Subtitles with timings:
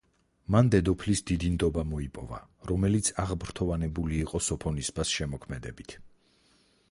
[0.53, 2.39] მან დედოფლის დიდი ნდობა მოიპოვა,
[2.71, 5.97] რომელიც აღფრთოვანებული იყო სოფონისბას შემოქმედებით.